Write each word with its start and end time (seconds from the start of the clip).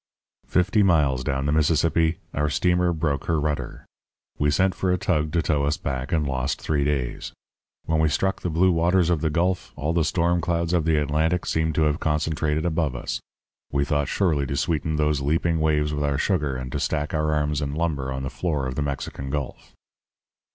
"Fifty 0.47 0.81
miles 0.81 1.23
down 1.23 1.45
the 1.45 1.51
Mississippi 1.51 2.17
our 2.33 2.49
steamer 2.49 2.91
broke 2.91 3.25
her 3.25 3.39
rudder. 3.39 3.85
We 4.39 4.49
sent 4.49 4.73
for 4.73 4.91
a 4.91 4.97
tug 4.97 5.31
to 5.33 5.43
tow 5.43 5.63
us 5.63 5.77
back 5.77 6.11
and 6.11 6.25
lost 6.27 6.59
three 6.59 6.83
days. 6.83 7.33
When 7.85 7.99
we 7.99 8.09
struck 8.09 8.41
the 8.41 8.49
blue 8.49 8.71
waters 8.71 9.11
of 9.11 9.21
the 9.21 9.29
Gulf, 9.29 9.71
all 9.75 9.93
the 9.93 10.03
storm 10.03 10.41
clouds 10.41 10.73
of 10.73 10.85
the 10.85 10.97
Atlantic 10.99 11.45
seemed 11.45 11.75
to 11.75 11.83
have 11.83 11.99
concentrated 11.99 12.65
above 12.65 12.95
us. 12.95 13.21
We 13.71 13.85
thought 13.85 14.07
surely 14.07 14.47
to 14.47 14.57
sweeten 14.57 14.95
those 14.95 15.21
leaping 15.21 15.59
waves 15.59 15.93
with 15.93 16.03
our 16.03 16.17
sugar, 16.17 16.55
and 16.55 16.71
to 16.71 16.79
stack 16.79 17.13
our 17.13 17.31
arms 17.31 17.61
and 17.61 17.77
lumber 17.77 18.11
on 18.11 18.23
the 18.23 18.31
floor 18.31 18.65
of 18.65 18.73
the 18.73 18.81
Mexican 18.81 19.29
Gulf. 19.29 19.71